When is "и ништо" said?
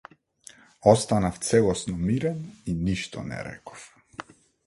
2.65-3.25